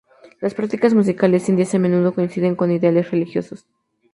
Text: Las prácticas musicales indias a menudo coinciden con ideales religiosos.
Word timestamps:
Las 0.39 0.55
prácticas 0.55 0.95
musicales 0.95 1.47
indias 1.47 1.75
a 1.75 1.77
menudo 1.77 2.15
coinciden 2.15 2.55
con 2.55 2.71
ideales 2.71 3.11
religiosos. 3.11 3.67